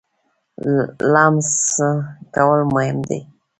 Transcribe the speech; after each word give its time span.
لمس 1.11 1.51
کول 2.35 2.59
مهم 2.73 2.97
دی. 3.07 3.19